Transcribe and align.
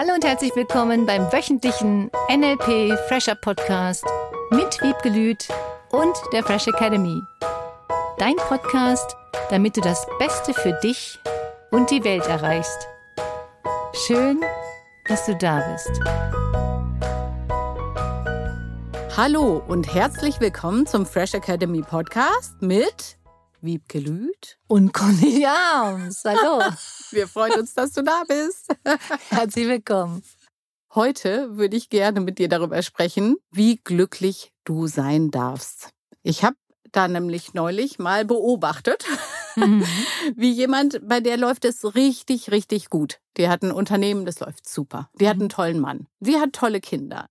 Hallo 0.00 0.14
und 0.14 0.24
herzlich 0.24 0.54
willkommen 0.54 1.06
beim 1.06 1.22
wöchentlichen 1.32 2.08
NLP 2.30 2.96
Fresher 3.08 3.34
Podcast 3.34 4.04
mit 4.52 4.80
Wiebgelüt 4.80 5.48
und 5.90 6.16
der 6.32 6.44
Fresh 6.44 6.68
Academy. 6.68 7.20
Dein 8.16 8.36
Podcast, 8.36 9.16
damit 9.50 9.76
du 9.76 9.80
das 9.80 10.06
Beste 10.20 10.54
für 10.54 10.72
dich 10.84 11.18
und 11.72 11.90
die 11.90 12.04
Welt 12.04 12.24
erreichst. 12.28 12.86
Schön, 14.06 14.40
dass 15.08 15.26
du 15.26 15.34
da 15.34 15.68
bist. 15.72 15.90
Hallo 19.16 19.60
und 19.66 19.92
herzlich 19.92 20.38
willkommen 20.38 20.86
zum 20.86 21.06
Fresh 21.06 21.34
Academy 21.34 21.82
Podcast 21.82 22.62
mit 22.62 23.18
Wiebke 23.62 23.98
Lüth 23.98 24.58
und 24.68 24.92
Cornelia 24.92 25.52
Arms. 25.74 26.22
Hallo. 26.24 26.62
Wir 27.10 27.26
freuen 27.26 27.60
uns, 27.60 27.74
dass 27.74 27.92
du 27.92 28.02
da 28.02 28.22
bist. 28.28 28.68
Herzlich 29.30 29.66
willkommen. 29.66 30.22
Heute 30.94 31.56
würde 31.56 31.76
ich 31.76 31.88
gerne 31.88 32.20
mit 32.20 32.38
dir 32.38 32.48
darüber 32.48 32.82
sprechen, 32.82 33.36
wie 33.50 33.76
glücklich 33.76 34.52
du 34.64 34.86
sein 34.86 35.30
darfst. 35.30 35.90
Ich 36.22 36.44
habe 36.44 36.56
da 36.92 37.08
nämlich 37.08 37.54
neulich 37.54 37.98
mal 37.98 38.24
beobachtet, 38.24 39.04
mhm. 39.56 39.84
wie 40.36 40.50
jemand, 40.50 41.06
bei 41.06 41.20
der 41.20 41.36
läuft 41.36 41.64
es 41.64 41.94
richtig, 41.94 42.50
richtig 42.50 42.90
gut. 42.90 43.20
Die 43.36 43.48
hat 43.48 43.62
ein 43.62 43.72
Unternehmen, 43.72 44.26
das 44.26 44.40
läuft 44.40 44.68
super. 44.68 45.08
Die 45.18 45.28
hat 45.28 45.36
mhm. 45.36 45.42
einen 45.42 45.50
tollen 45.50 45.80
Mann. 45.80 46.06
Sie 46.20 46.38
hat 46.38 46.52
tolle 46.52 46.80
Kinder. 46.80 47.28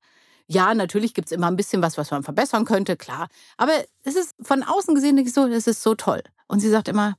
Ja, 0.48 0.74
natürlich 0.74 1.14
gibt 1.14 1.28
es 1.28 1.34
immer 1.34 1.48
ein 1.48 1.58
bisschen 1.58 1.82
was, 1.82 1.98
was 1.98 2.10
man 2.10 2.24
verbessern 2.24 2.66
könnte, 2.66 2.96
klar. 2.96 3.28
Aber 3.58 3.74
es 4.04 4.16
ist 4.16 4.34
von 4.42 4.64
außen 4.64 4.96
gesehen 4.96 5.16
nicht 5.16 5.34
so, 5.34 5.46
es 5.46 5.68
ist 5.68 5.84
so 5.84 5.94
toll. 5.94 6.24
Und 6.48 6.62
sie 6.62 6.70
sagt 6.70 6.88
immer, 6.88 7.18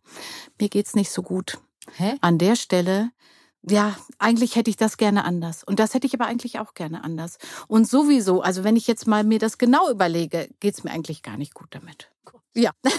mir 0.59 0.69
geht's 0.69 0.95
nicht 0.95 1.11
so 1.11 1.23
gut. 1.23 1.59
Hä? 1.97 2.17
An 2.21 2.39
der 2.39 2.57
Stelle, 2.57 3.11
ja, 3.63 3.97
eigentlich 4.19 4.57
hätte 4.57 4.71
ich 4.71 4.77
das 4.77 4.97
gerne 4.97 5.25
anders. 5.25 5.65
Und 5.65 5.79
das 5.79 5.95
hätte 5.95 6.07
ich 6.07 6.15
aber 6.15 6.27
eigentlich 6.27 6.59
auch 6.59 6.75
gerne 6.75 7.05
anders. 7.05 7.39
Und 7.67 7.89
sowieso, 7.89 8.43
also 8.43 8.65
wenn 8.65 8.77
ich 8.77 8.87
jetzt 8.87 9.07
mal 9.07 9.25
mir 9.25 9.39
das 9.39 9.59
genau 9.59 9.91
überlege, 9.91 10.49
geht's 10.61 10.85
mir 10.85 10.91
eigentlich 10.91 11.23
gar 11.23 11.37
nicht 11.37 11.55
gut 11.55 11.69
damit. 11.71 12.11
Ja. 12.55 12.73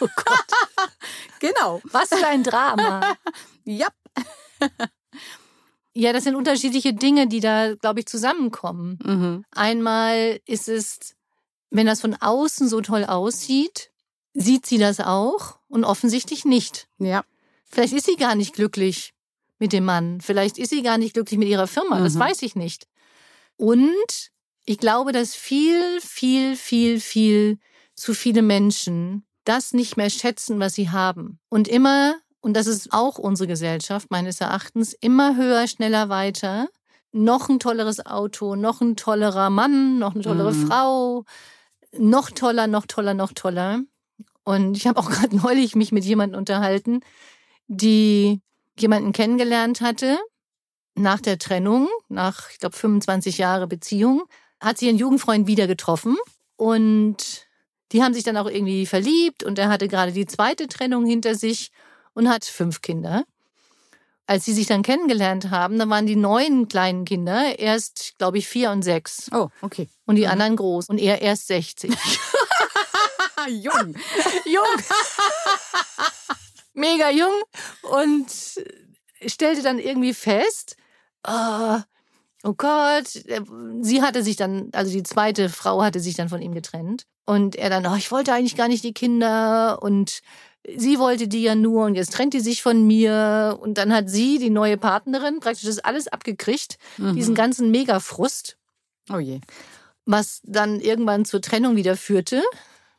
Oh 0.00 0.08
Gott. 0.16 0.90
genau. 1.38 1.80
Was 1.84 2.08
für 2.08 2.26
ein 2.26 2.42
Drama. 2.42 3.16
ja. 3.64 3.86
Ja, 5.94 6.12
das 6.12 6.24
sind 6.24 6.34
unterschiedliche 6.34 6.92
Dinge, 6.92 7.28
die 7.28 7.38
da, 7.38 7.76
glaube 7.76 8.00
ich, 8.00 8.06
zusammenkommen. 8.06 8.98
Mhm. 9.04 9.44
Einmal 9.52 10.40
ist 10.46 10.68
es, 10.68 11.14
wenn 11.70 11.86
das 11.86 12.00
von 12.00 12.14
außen 12.14 12.68
so 12.68 12.80
toll 12.80 13.04
aussieht, 13.04 13.92
sieht 14.34 14.66
sie 14.66 14.78
das 14.78 14.98
auch 14.98 15.60
und 15.68 15.84
offensichtlich 15.84 16.44
nicht. 16.44 16.88
Ja. 16.98 17.24
Vielleicht 17.74 17.92
ist 17.92 18.06
sie 18.06 18.16
gar 18.16 18.34
nicht 18.34 18.54
glücklich 18.54 19.12
mit 19.58 19.72
dem 19.72 19.84
Mann. 19.84 20.20
Vielleicht 20.20 20.58
ist 20.58 20.70
sie 20.70 20.82
gar 20.82 20.98
nicht 20.98 21.14
glücklich 21.14 21.38
mit 21.38 21.48
ihrer 21.48 21.66
Firma. 21.66 21.98
Mhm. 21.98 22.04
Das 22.04 22.18
weiß 22.18 22.42
ich 22.42 22.54
nicht. 22.56 22.86
Und 23.56 24.30
ich 24.64 24.78
glaube, 24.78 25.12
dass 25.12 25.34
viel, 25.34 26.00
viel, 26.00 26.56
viel, 26.56 27.00
viel 27.00 27.58
zu 27.94 28.14
viele 28.14 28.42
Menschen 28.42 29.26
das 29.44 29.72
nicht 29.72 29.96
mehr 29.96 30.08
schätzen, 30.08 30.58
was 30.58 30.74
sie 30.74 30.90
haben. 30.90 31.38
Und 31.50 31.68
immer 31.68 32.16
und 32.44 32.52
das 32.52 32.66
ist 32.66 32.92
auch 32.92 33.16
unsere 33.16 33.46
Gesellschaft 33.46 34.10
meines 34.10 34.38
Erachtens, 34.38 34.92
immer 34.92 35.34
höher, 35.34 35.66
schneller, 35.66 36.10
weiter. 36.10 36.68
Noch 37.10 37.48
ein 37.48 37.58
tolleres 37.58 38.04
Auto, 38.04 38.54
noch 38.54 38.82
ein 38.82 38.96
tollerer 38.96 39.48
Mann, 39.48 39.98
noch 39.98 40.14
eine 40.14 40.22
tollere 40.22 40.52
mhm. 40.52 40.66
Frau, 40.66 41.24
noch 41.96 42.30
toller, 42.30 42.66
noch 42.66 42.84
toller, 42.84 43.14
noch 43.14 43.32
toller. 43.32 43.80
Und 44.44 44.76
ich 44.76 44.86
habe 44.86 45.00
auch 45.00 45.10
gerade 45.10 45.34
neulich 45.34 45.74
mich 45.74 45.90
mit 45.90 46.04
jemandem 46.04 46.38
unterhalten, 46.38 47.00
die 47.68 48.40
jemanden 48.78 49.12
kennengelernt 49.12 49.80
hatte 49.80 50.18
nach 50.94 51.20
der 51.20 51.38
Trennung, 51.38 51.88
nach, 52.08 52.50
ich 52.50 52.58
glaube, 52.58 52.76
25 52.76 53.38
Jahre 53.38 53.66
Beziehung, 53.66 54.24
hat 54.60 54.78
sie 54.78 54.86
ihren 54.86 54.98
Jugendfreund 54.98 55.46
wieder 55.46 55.66
getroffen 55.66 56.16
und 56.56 57.46
die 57.92 58.02
haben 58.02 58.14
sich 58.14 58.24
dann 58.24 58.36
auch 58.36 58.48
irgendwie 58.48 58.86
verliebt 58.86 59.42
und 59.42 59.58
er 59.58 59.68
hatte 59.68 59.88
gerade 59.88 60.12
die 60.12 60.26
zweite 60.26 60.68
Trennung 60.68 61.06
hinter 61.06 61.34
sich 61.34 61.70
und 62.14 62.28
hat 62.28 62.44
fünf 62.44 62.80
Kinder. 62.80 63.24
Als 64.26 64.46
sie 64.46 64.54
sich 64.54 64.66
dann 64.66 64.82
kennengelernt 64.82 65.50
haben, 65.50 65.78
dann 65.78 65.90
waren 65.90 66.06
die 66.06 66.16
neuen 66.16 66.66
kleinen 66.66 67.04
Kinder 67.04 67.58
erst, 67.58 68.14
glaube 68.16 68.38
ich, 68.38 68.48
vier 68.48 68.70
und 68.70 68.82
sechs. 68.82 69.30
Oh, 69.32 69.48
okay. 69.60 69.88
Und 70.06 70.16
die 70.16 70.22
mhm. 70.22 70.30
anderen 70.30 70.56
groß. 70.56 70.88
Und 70.88 70.98
er 70.98 71.20
erst 71.20 71.48
60. 71.48 71.92
jung. 73.48 73.94
jung. 74.46 74.84
Mega 76.74 77.10
jung. 77.10 77.42
Und 77.82 78.26
stellte 79.26 79.62
dann 79.62 79.78
irgendwie 79.78 80.14
fest, 80.14 80.76
oh, 81.26 81.78
oh 82.42 82.54
Gott, 82.54 83.08
sie 83.80 84.02
hatte 84.02 84.22
sich 84.22 84.36
dann, 84.36 84.68
also 84.72 84.92
die 84.92 85.02
zweite 85.02 85.48
Frau 85.48 85.82
hatte 85.82 86.00
sich 86.00 86.14
dann 86.14 86.28
von 86.28 86.42
ihm 86.42 86.54
getrennt. 86.54 87.06
Und 87.24 87.56
er 87.56 87.70
dann, 87.70 87.86
oh, 87.86 87.96
ich 87.96 88.10
wollte 88.10 88.32
eigentlich 88.34 88.56
gar 88.56 88.68
nicht 88.68 88.84
die 88.84 88.92
Kinder 88.92 89.82
und 89.82 90.20
sie 90.76 90.98
wollte 90.98 91.28
die 91.28 91.42
ja 91.42 91.54
nur 91.54 91.86
und 91.86 91.94
jetzt 91.94 92.12
trennt 92.12 92.34
die 92.34 92.40
sich 92.40 92.62
von 92.62 92.86
mir 92.86 93.58
und 93.60 93.78
dann 93.78 93.92
hat 93.92 94.10
sie, 94.10 94.38
die 94.38 94.50
neue 94.50 94.76
Partnerin, 94.76 95.40
praktisch 95.40 95.64
das 95.64 95.78
alles 95.78 96.08
abgekriegt, 96.08 96.78
mhm. 96.98 97.14
diesen 97.14 97.34
ganzen 97.34 97.70
Megafrust. 97.70 98.56
Oh 99.10 99.18
je. 99.18 99.40
Was 100.06 100.40
dann 100.44 100.80
irgendwann 100.80 101.24
zur 101.24 101.40
Trennung 101.40 101.76
wieder 101.76 101.96
führte 101.96 102.42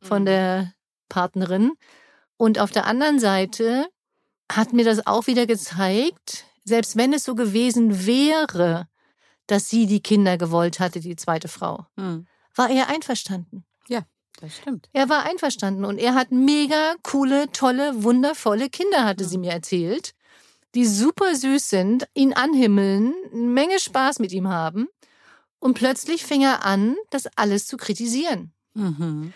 von 0.01 0.23
mhm. 0.23 0.25
der 0.25 0.73
Partnerin. 1.07 1.73
Und 2.37 2.59
auf 2.59 2.71
der 2.71 2.85
anderen 2.85 3.19
Seite 3.19 3.87
hat 4.51 4.73
mir 4.73 4.85
das 4.85 5.07
auch 5.07 5.27
wieder 5.27 5.45
gezeigt, 5.45 6.45
selbst 6.63 6.95
wenn 6.97 7.13
es 7.13 7.23
so 7.23 7.35
gewesen 7.35 8.05
wäre, 8.05 8.87
dass 9.47 9.69
sie 9.69 9.85
die 9.85 10.01
Kinder 10.01 10.37
gewollt 10.37 10.79
hatte, 10.79 10.99
die 10.99 11.15
zweite 11.15 11.47
Frau, 11.47 11.85
mhm. 11.95 12.27
war 12.55 12.69
er 12.69 12.89
einverstanden. 12.89 13.65
Das 14.41 14.57
stimmt. 14.57 14.89
Er 14.91 15.09
war 15.09 15.23
einverstanden 15.23 15.85
und 15.85 15.97
er 15.97 16.15
hat 16.15 16.31
mega 16.31 16.95
coole, 17.03 17.51
tolle, 17.51 18.03
wundervolle 18.03 18.69
Kinder, 18.69 19.05
hatte 19.05 19.23
ja. 19.23 19.29
sie 19.29 19.37
mir 19.37 19.51
erzählt, 19.51 20.13
die 20.73 20.85
super 20.85 21.35
süß 21.35 21.69
sind, 21.69 22.07
ihn 22.13 22.33
anhimmeln, 22.33 23.13
eine 23.31 23.41
Menge 23.41 23.79
Spaß 23.79 24.19
mit 24.19 24.33
ihm 24.33 24.49
haben. 24.49 24.87
Und 25.59 25.75
plötzlich 25.75 26.25
fing 26.25 26.41
er 26.41 26.65
an, 26.65 26.95
das 27.09 27.27
alles 27.37 27.65
zu 27.65 27.77
kritisieren. 27.77 28.51
Mhm. 28.73 29.33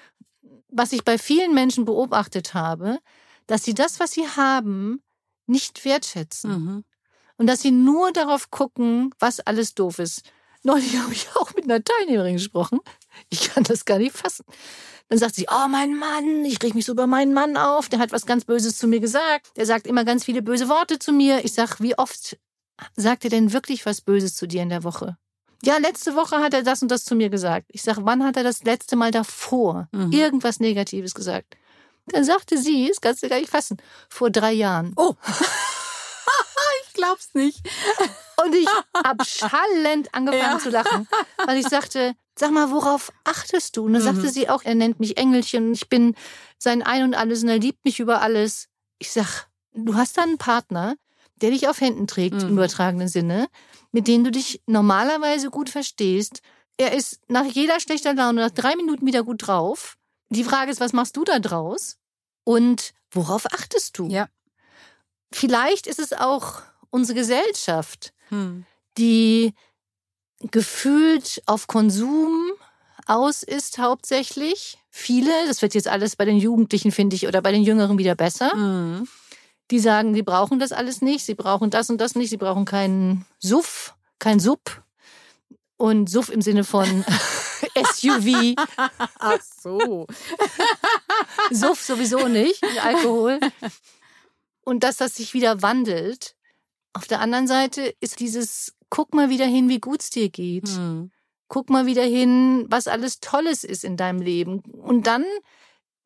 Was 0.72 0.94
ich 0.94 1.04
bei 1.04 1.18
vielen 1.18 1.54
Menschen 1.54 1.86
beobachtet 1.86 2.54
habe, 2.54 3.00
dass 3.48 3.64
sie 3.64 3.74
das, 3.74 4.00
was 4.00 4.12
sie 4.12 4.28
haben, 4.28 5.02
nicht 5.48 5.84
wertschätzen. 5.86 6.52
Mhm. 6.52 6.84
Und 7.38 7.48
dass 7.48 7.62
sie 7.62 7.72
nur 7.72 8.12
darauf 8.12 8.52
gucken, 8.52 9.14
was 9.20 9.40
alles 9.40 9.74
doof 9.74 10.00
ist. 10.00 10.22
Neulich 10.64 10.98
habe 11.00 11.14
ich 11.14 11.28
auch 11.36 11.54
mit 11.56 11.66
einer 11.66 11.84
Teilnehmerin 11.84 12.34
gesprochen. 12.34 12.80
Ich 13.30 13.50
kann 13.50 13.64
das 13.64 13.86
gar 13.86 13.98
nicht 13.98 14.16
fassen. 14.16 14.46
Dann 15.08 15.18
sagt 15.18 15.36
sie, 15.36 15.48
oh 15.50 15.68
mein 15.68 15.96
Mann, 15.96 16.46
ich 16.46 16.62
reg 16.62 16.76
mich 16.76 16.86
so 16.86 16.92
über 16.92 17.08
meinen 17.08 17.34
Mann 17.34 17.58
auf, 17.58 17.90
der 17.90 17.98
hat 18.00 18.12
was 18.12 18.28
ganz 18.28 18.46
Böses 18.46 18.78
zu 18.78 18.88
mir 18.88 19.00
gesagt. 19.00 19.58
Der 19.58 19.66
sagt 19.66 19.88
immer 19.88 20.06
ganz 20.06 20.24
viele 20.24 20.44
böse 20.44 20.70
Worte 20.70 21.00
zu 21.00 21.12
mir. 21.12 21.44
Ich 21.44 21.54
sag, 21.54 21.82
wie 21.82 21.98
oft 21.98 22.38
sagt 22.96 23.24
er 23.24 23.32
denn 23.32 23.52
wirklich 23.52 23.86
was 23.86 24.02
Böses 24.02 24.36
zu 24.36 24.48
dir 24.48 24.62
in 24.62 24.70
der 24.70 24.84
Woche? 24.84 25.18
Ja, 25.64 25.78
letzte 25.78 26.16
Woche 26.16 26.38
hat 26.38 26.54
er 26.54 26.64
das 26.64 26.82
und 26.82 26.90
das 26.90 27.04
zu 27.04 27.16
mir 27.16 27.30
gesagt. 27.30 27.66
Ich 27.70 27.82
sag, 27.82 27.98
wann 28.02 28.24
hat 28.24 28.38
er 28.38 28.44
das 28.44 28.64
letzte 28.64 28.96
Mal 28.96 29.12
davor 29.12 29.90
mhm. 29.92 30.12
irgendwas 30.12 30.60
Negatives 30.60 31.14
gesagt? 31.14 31.58
Dann 32.08 32.24
sagte 32.24 32.58
sie, 32.58 32.88
das 32.88 33.02
kannst 33.02 33.24
du 33.24 33.30
gar 33.30 33.40
nicht 33.40 33.50
fassen, 33.50 33.78
vor 34.10 34.30
drei 34.30 34.54
Jahren. 34.54 34.94
Oh. 34.96 35.16
ich 36.88 36.94
glaub's 36.94 37.34
nicht. 37.34 37.60
Und 38.44 38.56
ich 38.56 38.68
hab 38.96 39.26
schallend 39.26 40.14
angefangen 40.14 40.58
ja. 40.58 40.60
zu 40.60 40.70
lachen, 40.70 41.08
weil 41.46 41.58
ich 41.58 41.68
sagte, 41.68 42.16
sag 42.38 42.52
mal, 42.52 42.72
worauf 42.72 43.12
achtest 43.26 43.78
du? 43.78 43.86
Und 43.86 43.94
dann 43.94 44.02
mhm. 44.02 44.06
sagte 44.06 44.30
sie 44.30 44.50
auch, 44.50 44.64
er 44.64 44.76
nennt 44.76 45.00
mich 45.00 45.18
Engelchen, 45.18 45.74
ich 45.74 45.90
bin 45.90 46.16
sein 46.58 46.82
Ein 46.82 47.04
und 47.04 47.16
Alles 47.16 47.44
und 47.44 47.50
er 47.50 47.60
liebt 47.60 47.84
mich 47.86 48.00
über 48.00 48.22
alles. 48.22 48.70
Ich 48.98 49.12
sag, 49.12 49.48
du 49.74 49.96
hast 49.96 50.18
da 50.18 50.24
einen 50.24 50.38
Partner, 50.38 50.96
der 51.42 51.52
dich 51.52 51.68
auf 51.68 51.82
Händen 51.82 52.08
trägt, 52.08 52.36
mhm. 52.36 52.42
im 52.42 52.50
übertragenen 52.54 53.08
Sinne, 53.08 53.48
mit 53.92 54.08
dem 54.08 54.24
du 54.24 54.32
dich 54.32 54.62
normalerweise 54.66 55.50
gut 55.50 55.70
verstehst. 55.70 56.42
Er 56.78 56.94
ist 56.94 57.20
nach 57.28 57.46
jeder 57.46 57.80
schlechter 57.80 58.14
Laune, 58.14 58.42
nach 58.42 58.52
drei 58.52 58.76
Minuten 58.76 59.06
wieder 59.06 59.24
gut 59.24 59.48
drauf. 59.48 59.98
Die 60.30 60.44
Frage 60.44 60.72
ist, 60.72 60.80
was 60.80 60.94
machst 60.94 61.18
du 61.18 61.24
da 61.24 61.40
draus? 61.40 61.98
Und 62.44 62.94
worauf 63.12 63.46
achtest 63.48 63.98
du? 63.98 64.08
Ja. 64.08 64.30
Vielleicht 65.32 65.88
ist 65.88 66.00
es 66.00 66.14
auch 66.14 66.62
unsere 66.90 67.20
Gesellschaft, 67.20 68.14
hm. 68.30 68.66
die 68.98 69.54
gefühlt 70.40 71.42
auf 71.46 71.68
Konsum 71.68 72.52
aus 73.06 73.44
ist 73.44 73.80
hauptsächlich. 73.80 74.78
Viele, 74.90 75.32
das 75.48 75.62
wird 75.62 75.74
jetzt 75.74 75.88
alles 75.88 76.16
bei 76.16 76.26
den 76.26 76.38
Jugendlichen, 76.38 76.92
finde 76.92 77.16
ich, 77.16 77.28
oder 77.28 77.42
bei 77.42 77.52
den 77.52 77.64
Jüngeren 77.64 77.98
wieder 77.98 78.16
besser. 78.16 78.56
Mhm. 78.56 79.08
Die 79.72 79.80
sagen, 79.80 80.14
sie 80.14 80.24
brauchen 80.24 80.60
das 80.60 80.72
alles 80.72 81.02
nicht, 81.02 81.26
sie 81.26 81.36
brauchen 81.36 81.70
das 81.70 81.90
und 81.90 82.00
das 82.00 82.16
nicht, 82.16 82.30
sie 82.30 82.38
brauchen 82.38 82.66
keinen 82.66 83.26
Suff, 83.40 83.96
kein 84.18 84.40
Sub. 84.40 84.84
Und 85.78 86.10
Suff 86.10 86.30
im 86.30 86.42
Sinne 86.42 86.64
von 86.64 87.06
SUV. 87.94 88.56
Ach 89.20 89.42
so. 89.42 90.08
Suff 91.52 91.82
sowieso 91.82 92.28
nicht, 92.28 92.64
Alkohol. 92.84 93.40
Und 94.64 94.84
dass 94.84 94.98
das 94.98 95.16
sich 95.16 95.34
wieder 95.34 95.62
wandelt. 95.62 96.36
Auf 96.94 97.08
der 97.08 97.22
anderen 97.22 97.48
Seite 97.48 97.94
ist 98.02 98.20
dieses 98.20 98.74
guck 98.90 99.14
mal 99.14 99.30
wieder 99.30 99.46
hin, 99.46 99.70
wie 99.70 99.80
gut 99.80 100.02
es 100.02 100.10
dir 100.10 100.30
geht. 100.30 100.68
Mhm. 100.70 101.12
Guck 101.48 101.70
mal 101.70 101.86
wieder 101.86 102.04
hin, 102.04 102.66
was 102.70 102.88
alles 102.88 103.20
Tolles 103.20 103.64
ist 103.64 103.84
in 103.84 103.98
deinem 103.98 104.22
Leben. 104.22 104.60
Und 104.60 105.08
dann 105.08 105.26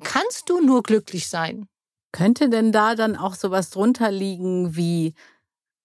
kannst 0.03 0.49
du 0.49 0.61
nur 0.61 0.83
glücklich 0.83 1.27
sein. 1.27 1.67
Könnte 2.13 2.47
denn 2.47 2.71
da 2.71 2.95
dann 2.95 3.17
auch 3.17 3.33
sowas 3.33 3.71
drunter 3.71 4.11
liegen 4.11 4.77
wie 4.77 5.15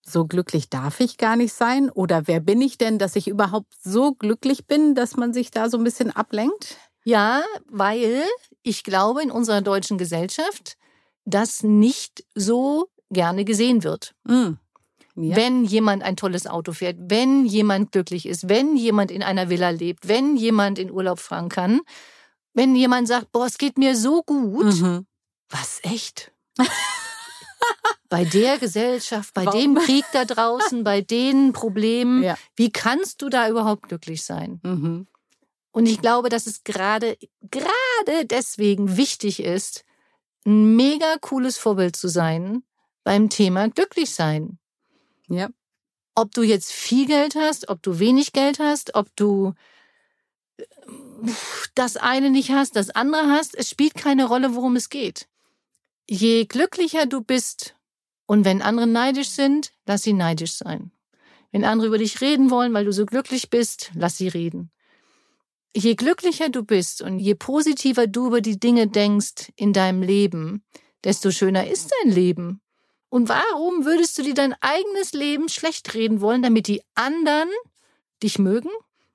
so 0.02 0.26
glücklich 0.26 0.69
darf 0.69 1.00
ich 1.00 1.16
gar 1.16 1.36
nicht 1.36 1.52
sein? 1.52 1.90
Oder 1.90 2.26
wer 2.26 2.40
bin 2.40 2.60
ich 2.60 2.78
denn, 2.78 2.98
dass 2.98 3.16
ich 3.16 3.28
überhaupt 3.28 3.72
so 3.82 4.12
glücklich 4.12 4.66
bin, 4.66 4.94
dass 4.94 5.16
man 5.16 5.32
sich 5.32 5.50
da 5.50 5.69
so 5.69 5.78
ein 5.78 5.84
bisschen 5.84 6.14
ablenkt? 6.14 6.76
Ja, 7.04 7.42
weil 7.70 8.22
ich 8.62 8.84
glaube, 8.84 9.22
in 9.22 9.30
unserer 9.30 9.62
deutschen 9.62 9.96
Gesellschaft 9.96 10.76
das 11.25 11.62
nicht 11.62 12.25
so 12.34 12.88
gerne 13.10 13.44
gesehen 13.44 13.82
wird. 13.82 14.14
Mm. 14.24 14.52
Ja. 15.14 15.34
Wenn 15.34 15.64
jemand 15.64 16.02
ein 16.02 16.16
tolles 16.16 16.46
Auto 16.46 16.72
fährt, 16.72 16.96
wenn 17.00 17.46
jemand 17.46 17.90
glücklich 17.90 18.26
ist, 18.26 18.48
wenn 18.48 18.76
jemand 18.76 19.10
in 19.10 19.22
einer 19.22 19.48
Villa 19.48 19.70
lebt, 19.70 20.06
wenn 20.08 20.36
jemand 20.36 20.78
in 20.78 20.90
Urlaub 20.90 21.19
fahren 21.19 21.48
kann, 21.48 21.81
wenn 22.52 22.76
jemand 22.76 23.08
sagt, 23.08 23.32
boah, 23.32 23.46
es 23.46 23.58
geht 23.58 23.78
mir 23.78 23.96
so 23.96 24.22
gut, 24.22 24.81
mhm. 24.81 25.06
Was 25.48 25.80
echt? 25.82 26.32
bei 28.08 28.24
der 28.24 28.58
Gesellschaft, 28.58 29.34
bei 29.34 29.44
Warum? 29.44 29.60
dem 29.60 29.74
Krieg 29.76 30.04
da 30.12 30.24
draußen, 30.24 30.84
bei 30.84 31.00
den 31.00 31.52
Problemen, 31.52 32.22
ja. 32.22 32.36
wie 32.56 32.70
kannst 32.70 33.22
du 33.22 33.28
da 33.28 33.48
überhaupt 33.48 33.88
glücklich 33.88 34.24
sein? 34.24 34.60
Mhm. 34.62 35.06
Und 35.70 35.86
ich 35.86 36.00
glaube, 36.00 36.28
dass 36.28 36.46
es 36.46 36.64
gerade, 36.64 37.18
gerade 37.50 38.24
deswegen 38.24 38.96
wichtig 38.96 39.40
ist, 39.40 39.84
ein 40.46 40.76
mega 40.76 41.16
cooles 41.20 41.58
Vorbild 41.58 41.94
zu 41.94 42.08
sein 42.08 42.62
beim 43.04 43.28
Thema 43.28 43.68
glücklich 43.68 44.10
sein. 44.10 44.58
Ja. 45.28 45.48
Ob 46.14 46.32
du 46.32 46.42
jetzt 46.42 46.72
viel 46.72 47.06
Geld 47.06 47.36
hast, 47.36 47.68
ob 47.68 47.82
du 47.82 47.98
wenig 47.98 48.32
Geld 48.32 48.58
hast, 48.58 48.94
ob 48.94 49.14
du 49.14 49.54
äh, 50.56 50.64
das 51.74 51.96
eine 51.96 52.30
nicht 52.30 52.50
hast, 52.50 52.74
das 52.74 52.90
andere 52.90 53.26
hast, 53.28 53.54
es 53.54 53.68
spielt 53.68 53.94
keine 53.94 54.24
Rolle, 54.24 54.54
worum 54.54 54.74
es 54.74 54.88
geht. 54.88 55.28
Je 56.10 56.46
glücklicher 56.46 57.05
du 57.05 57.20
bist 57.20 57.76
und 58.25 58.46
wenn 58.46 58.62
andere 58.62 58.87
neidisch 58.87 59.28
sind, 59.28 59.72
lass 59.84 60.05
sie 60.05 60.14
neidisch 60.14 60.55
sein. 60.55 60.90
Wenn 61.52 61.64
andere 61.64 61.88
über 61.88 61.99
dich 61.99 62.22
reden 62.22 62.50
wollen, 62.50 62.72
weil 62.72 62.87
du 62.87 62.93
so 62.93 63.05
glücklich 63.05 63.50
bist, 63.50 63.90
lass 63.94 64.16
sie 64.16 64.28
reden. 64.28 64.70
Je 65.76 65.94
glücklicher 65.96 66.49
du 66.49 66.62
bist 66.64 67.02
und 67.02 67.19
je 67.19 67.34
positiver 67.34 68.06
du 68.06 68.28
über 68.28 68.40
die 68.40 68.58
Dinge 68.58 68.87
denkst 68.87 69.52
in 69.55 69.75
deinem 69.75 70.00
Leben, 70.00 70.64
desto 71.05 71.31
schöner 71.31 71.69
ist 71.69 71.93
dein 72.02 72.12
Leben. 72.12 72.62
Und 73.10 73.28
warum 73.28 73.84
würdest 73.84 74.16
du 74.16 74.22
dir 74.22 74.34
dein 74.34 74.55
eigenes 74.62 75.12
Leben 75.12 75.50
schlecht 75.50 75.93
reden 75.93 76.22
wollen, 76.22 76.40
damit 76.43 76.69
die 76.69 76.82
anderen 76.94 77.50
dich 78.22 78.38
mögen? 78.38 78.70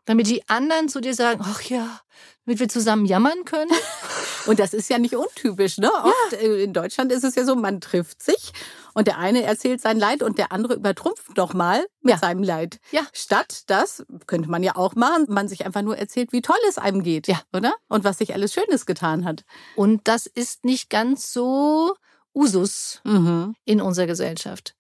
Damit 0.06 0.28
die 0.28 0.48
anderen 0.48 0.90
zu 0.90 1.02
dir 1.02 1.16
sagen, 1.16 1.42
ach 1.44 1.62
ja, 1.64 2.02
damit 2.46 2.60
wir 2.60 2.70
zusammen 2.70 3.06
jammern 3.06 3.46
können? 3.46 3.72
Und 4.46 4.60
das 4.60 4.74
ist 4.74 4.90
ja 4.90 4.98
nicht 4.98 5.16
untypisch, 5.16 5.78
ne? 5.78 5.92
Oft 5.92 6.32
ja. 6.32 6.38
Äh, 6.38 6.64
in 6.64 6.74
Deutschland 6.74 7.12
ist 7.12 7.24
es 7.24 7.36
ja 7.36 7.46
so, 7.46 7.56
man 7.56 7.82
trifft 7.82 8.22
sich 8.22 8.52
und 8.94 9.08
der 9.08 9.18
eine 9.18 9.44
erzählt 9.44 9.82
sein 9.82 9.98
Leid 9.98 10.24
und 10.24 10.38
der 10.38 10.52
andere 10.52 10.76
übertrumpft 10.76 11.32
doch 11.36 11.54
mal 11.54 11.86
mit 12.02 12.16
ja. 12.16 12.20
seinem 12.20 12.44
Leid. 12.44 12.80
Ja. 12.92 13.02
Statt 13.14 13.64
das, 13.68 14.06
könnte 14.28 14.50
man 14.50 14.64
ja 14.64 14.76
auch 14.76 14.96
machen, 14.96 15.26
man 15.30 15.48
sich 15.48 15.66
einfach 15.66 15.82
nur 15.82 15.98
erzählt, 15.98 16.32
wie 16.32 16.42
toll 16.42 16.58
es 16.68 16.78
einem 16.78 17.04
geht, 17.04 17.28
ja. 17.28 17.42
oder? 17.54 17.74
Und 17.88 18.04
was 18.04 18.18
sich 18.18 18.34
alles 18.34 18.54
Schönes 18.54 18.86
getan 18.86 19.26
hat. 19.26 19.44
Und 19.76 20.08
das 20.08 20.26
ist 20.26 20.66
nicht 20.66 20.90
ganz 20.90 21.32
so 21.32 21.96
Usus 22.34 23.02
mhm. 23.04 23.56
in 23.66 23.82
unserer 23.82 24.08
Gesellschaft. 24.08 24.76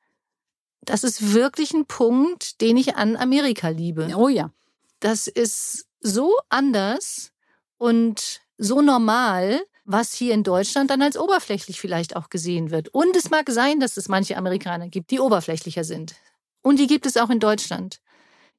Das 0.82 1.04
ist 1.04 1.34
wirklich 1.34 1.74
ein 1.74 1.86
Punkt, 1.86 2.60
den 2.62 2.76
ich 2.78 2.96
an 2.96 3.16
Amerika 3.16 3.70
liebe. 3.70 4.14
Oh 4.18 4.28
ja. 4.28 4.52
Das 5.00 5.28
ist 5.28 5.86
so 6.02 6.34
anders 6.50 7.32
und 7.78 8.43
so 8.58 8.82
normal, 8.82 9.62
was 9.86 10.14
hier 10.14 10.34
in 10.34 10.44
Deutschland 10.44 10.90
dann 10.90 11.02
als 11.02 11.18
oberflächlich 11.18 11.80
vielleicht 11.80 12.16
auch 12.16 12.30
gesehen 12.30 12.72
wird. 12.72 12.90
Und 12.90 13.16
es 13.16 13.30
mag 13.30 13.50
sein, 13.50 13.80
dass 13.80 13.98
es 13.98 14.08
manche 14.08 14.38
Amerikaner 14.38 14.88
gibt, 14.88 15.12
die 15.12 15.20
oberflächlicher 15.20 15.84
sind. 15.84 16.16
Und 16.62 16.80
die 16.80 16.88
gibt 16.88 17.06
es 17.06 17.18
auch 17.18 17.30
in 17.30 17.40
Deutschland. 17.40 18.00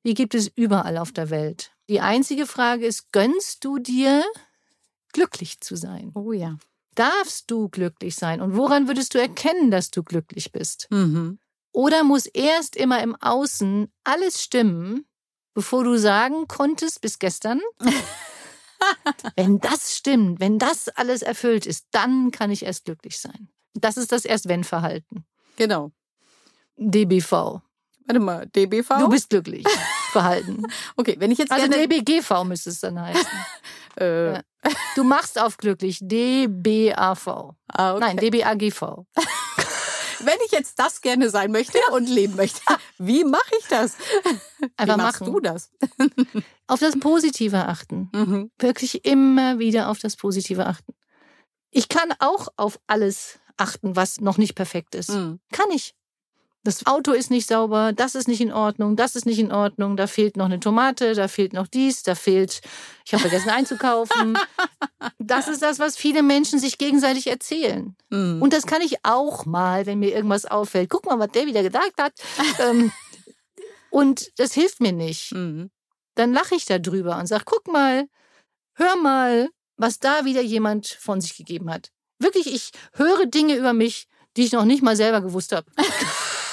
Die 0.04 0.14
gibt 0.14 0.34
es 0.34 0.48
überall 0.54 0.98
auf 0.98 1.12
der 1.12 1.30
Welt. 1.30 1.72
Die 1.88 2.00
einzige 2.00 2.46
Frage 2.46 2.86
ist, 2.86 3.10
gönnst 3.12 3.64
du 3.64 3.78
dir 3.78 4.22
glücklich 5.12 5.60
zu 5.60 5.76
sein? 5.76 6.12
Oh 6.14 6.32
ja. 6.32 6.58
Darfst 6.94 7.50
du 7.50 7.68
glücklich 7.68 8.14
sein? 8.14 8.40
Und 8.40 8.56
woran 8.56 8.86
würdest 8.86 9.14
du 9.14 9.18
erkennen, 9.18 9.70
dass 9.70 9.90
du 9.90 10.02
glücklich 10.02 10.52
bist? 10.52 10.86
Mhm. 10.90 11.38
Oder 11.72 12.04
muss 12.04 12.26
erst 12.26 12.76
immer 12.76 13.02
im 13.02 13.16
Außen 13.16 13.90
alles 14.04 14.42
stimmen, 14.42 15.06
bevor 15.54 15.82
du 15.84 15.96
sagen 15.96 16.46
konntest 16.46 17.00
bis 17.00 17.18
gestern, 17.18 17.60
wenn 19.36 19.58
das 19.60 19.96
stimmt, 19.96 20.40
wenn 20.40 20.58
das 20.58 20.88
alles 20.88 21.22
erfüllt 21.22 21.66
ist, 21.66 21.86
dann 21.90 22.30
kann 22.30 22.50
ich 22.50 22.64
erst 22.64 22.84
glücklich 22.84 23.18
sein. 23.18 23.48
Das 23.74 23.96
ist 23.96 24.12
das 24.12 24.24
Erst-Wenn-Verhalten. 24.24 25.24
Genau. 25.56 25.90
DBV. 26.76 27.60
Warte 28.06 28.20
mal, 28.20 28.46
DBV? 28.46 28.98
Du 28.98 29.08
bist 29.08 29.30
glücklich. 29.30 29.64
Verhalten. 30.10 30.62
okay, 30.96 31.16
wenn 31.18 31.30
ich 31.30 31.38
jetzt 31.38 31.50
Also 31.50 31.68
DBGV 31.68 32.44
müsste 32.44 32.70
es 32.70 32.80
dann 32.80 33.00
heißen. 33.00 33.26
äh. 33.96 34.42
Du 34.94 35.04
machst 35.04 35.38
auf 35.40 35.56
glücklich. 35.56 35.98
DBAV. 36.02 37.54
Ah, 37.68 37.94
okay. 37.94 38.00
Nein, 38.00 38.16
DBAGV. 38.16 39.04
wenn 40.26 40.38
ich 40.46 40.52
jetzt 40.52 40.78
das 40.78 41.00
gerne 41.00 41.30
sein 41.30 41.52
möchte 41.52 41.78
und 41.92 42.08
leben 42.08 42.36
möchte, 42.36 42.60
wie 42.98 43.24
mache 43.24 43.52
ich 43.58 43.66
das? 43.68 43.96
Einfach 44.76 44.96
wie 44.96 45.00
machst 45.02 45.20
machen. 45.20 45.32
du 45.32 45.40
das? 45.40 45.70
auf 46.66 46.80
das 46.80 46.98
Positive 46.98 47.66
achten. 47.66 48.10
Mhm. 48.12 48.50
Wirklich 48.58 49.04
immer 49.04 49.58
wieder 49.58 49.88
auf 49.88 49.98
das 49.98 50.16
Positive 50.16 50.66
achten. 50.66 50.94
Ich 51.70 51.88
kann 51.88 52.12
auch 52.20 52.48
auf 52.56 52.78
alles 52.86 53.38
achten, 53.56 53.96
was 53.96 54.20
noch 54.20 54.38
nicht 54.38 54.54
perfekt 54.54 54.94
ist. 54.94 55.10
Mhm. 55.10 55.40
Kann 55.52 55.70
ich. 55.70 55.94
Das 56.64 56.86
Auto 56.86 57.12
ist 57.12 57.30
nicht 57.30 57.46
sauber, 57.46 57.92
das 57.92 58.14
ist 58.14 58.26
nicht 58.26 58.40
in 58.40 58.50
Ordnung, 58.50 58.96
das 58.96 59.16
ist 59.16 59.26
nicht 59.26 59.38
in 59.38 59.52
Ordnung, 59.52 59.98
da 59.98 60.06
fehlt 60.06 60.38
noch 60.38 60.46
eine 60.46 60.60
Tomate, 60.60 61.14
da 61.14 61.28
fehlt 61.28 61.52
noch 61.52 61.66
dies, 61.66 62.02
da 62.02 62.14
fehlt, 62.14 62.62
ich 63.04 63.12
habe 63.12 63.20
vergessen 63.20 63.50
einzukaufen. 63.50 64.38
Das 65.18 65.48
ist 65.48 65.60
das, 65.60 65.78
was 65.78 65.98
viele 65.98 66.22
Menschen 66.22 66.58
sich 66.58 66.78
gegenseitig 66.78 67.26
erzählen. 67.26 67.94
Mhm. 68.08 68.40
Und 68.40 68.54
das 68.54 68.64
kann 68.64 68.80
ich 68.80 69.04
auch 69.04 69.44
mal, 69.44 69.84
wenn 69.84 69.98
mir 69.98 70.14
irgendwas 70.14 70.46
auffällt. 70.46 70.88
Guck 70.88 71.04
mal, 71.04 71.18
was 71.18 71.28
der 71.28 71.46
wieder 71.46 71.62
gedacht 71.62 71.92
hat. 71.98 72.14
Ähm, 72.58 72.90
und 73.90 74.32
das 74.38 74.54
hilft 74.54 74.80
mir 74.80 74.92
nicht. 74.92 75.32
Mhm. 75.32 75.70
Dann 76.14 76.32
lache 76.32 76.54
ich 76.54 76.64
darüber 76.64 77.18
und 77.18 77.26
sage, 77.26 77.44
guck 77.44 77.68
mal, 77.68 78.06
hör 78.74 78.96
mal, 78.96 79.50
was 79.76 79.98
da 79.98 80.24
wieder 80.24 80.40
jemand 80.40 80.86
von 80.86 81.20
sich 81.20 81.36
gegeben 81.36 81.70
hat. 81.70 81.90
Wirklich, 82.18 82.46
ich 82.46 82.70
höre 82.94 83.26
Dinge 83.26 83.56
über 83.56 83.72
mich, 83.72 84.06
die 84.36 84.44
ich 84.44 84.52
noch 84.52 84.64
nicht 84.64 84.82
mal 84.82 84.96
selber 84.96 85.20
gewusst 85.20 85.52
habe. 85.52 85.70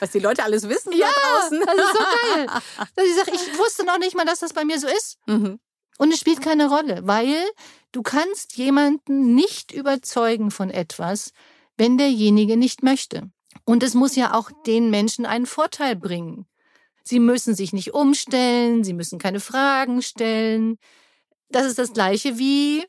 was 0.00 0.10
die 0.10 0.18
Leute 0.18 0.42
alles 0.44 0.68
wissen 0.68 0.92
ja, 0.92 1.06
da 1.06 1.40
draußen. 1.40 1.60
Das 1.60 1.74
ist 1.74 1.92
so 1.92 2.34
geil. 2.34 2.46
Dass 2.96 3.06
ich 3.06 3.14
sage, 3.14 3.32
ich 3.34 3.58
wusste 3.58 3.84
noch 3.84 3.98
nicht 3.98 4.16
mal, 4.16 4.24
dass 4.24 4.40
das 4.40 4.52
bei 4.52 4.64
mir 4.64 4.78
so 4.78 4.86
ist. 4.86 5.18
Mhm. 5.26 5.58
Und 5.98 6.12
es 6.12 6.20
spielt 6.20 6.42
keine 6.42 6.68
Rolle, 6.68 7.00
weil 7.04 7.36
du 7.92 8.02
kannst 8.02 8.56
jemanden 8.56 9.34
nicht 9.34 9.72
überzeugen 9.72 10.50
von 10.50 10.70
etwas, 10.70 11.32
wenn 11.76 11.96
derjenige 11.96 12.56
nicht 12.56 12.82
möchte. 12.82 13.30
Und 13.64 13.82
es 13.82 13.94
muss 13.94 14.16
ja 14.16 14.34
auch 14.34 14.50
den 14.66 14.90
Menschen 14.90 15.24
einen 15.24 15.46
Vorteil 15.46 15.96
bringen. 15.96 16.46
Sie 17.02 17.20
müssen 17.20 17.54
sich 17.54 17.72
nicht 17.72 17.94
umstellen, 17.94 18.84
sie 18.84 18.92
müssen 18.92 19.18
keine 19.18 19.40
Fragen 19.40 20.02
stellen. 20.02 20.78
Das 21.48 21.64
ist 21.64 21.78
das 21.78 21.92
gleiche 21.92 22.38
wie 22.38 22.84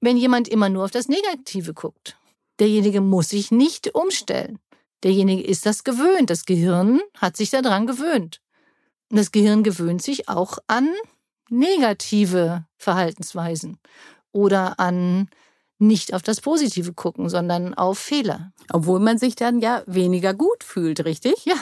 wenn 0.00 0.16
jemand 0.16 0.48
immer 0.48 0.68
nur 0.68 0.84
auf 0.84 0.90
das 0.90 1.08
Negative 1.08 1.74
guckt. 1.74 2.16
Derjenige 2.58 3.00
muss 3.00 3.30
sich 3.30 3.50
nicht 3.50 3.94
umstellen. 3.94 4.58
Derjenige 5.04 5.42
ist 5.42 5.66
das 5.66 5.84
gewöhnt. 5.84 6.30
Das 6.30 6.44
Gehirn 6.44 7.00
hat 7.18 7.36
sich 7.36 7.50
daran 7.50 7.86
gewöhnt. 7.86 8.40
Und 9.10 9.18
das 9.18 9.32
Gehirn 9.32 9.62
gewöhnt 9.62 10.02
sich 10.02 10.28
auch 10.28 10.58
an 10.66 10.88
negative 11.48 12.66
Verhaltensweisen 12.76 13.78
oder 14.32 14.80
an 14.80 15.28
nicht 15.78 16.14
auf 16.14 16.22
das 16.22 16.40
Positive 16.40 16.94
gucken, 16.94 17.28
sondern 17.28 17.74
auf 17.74 17.98
Fehler. 17.98 18.52
Obwohl 18.72 18.98
man 18.98 19.18
sich 19.18 19.36
dann 19.36 19.60
ja 19.60 19.82
weniger 19.86 20.34
gut 20.34 20.64
fühlt, 20.64 21.04
richtig? 21.04 21.44
Ja, 21.44 21.56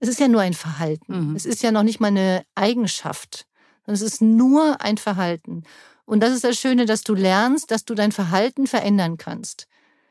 es 0.00 0.08
ist 0.08 0.20
ja 0.20 0.28
nur 0.28 0.40
ein 0.40 0.54
Verhalten. 0.54 1.30
Mhm. 1.30 1.36
Es 1.36 1.46
ist 1.46 1.62
ja 1.62 1.70
noch 1.70 1.84
nicht 1.84 2.00
mal 2.00 2.08
eine 2.08 2.44
Eigenschaft. 2.54 3.46
Es 3.86 4.02
ist 4.02 4.20
nur 4.20 4.80
ein 4.80 4.98
Verhalten. 4.98 5.64
Und 6.04 6.20
das 6.20 6.32
ist 6.32 6.44
das 6.44 6.58
Schöne, 6.58 6.86
dass 6.86 7.02
du 7.02 7.14
lernst, 7.14 7.70
dass 7.70 7.84
du 7.84 7.94
dein 7.94 8.12
Verhalten 8.12 8.66
verändern 8.66 9.16
kannst. 9.16 9.66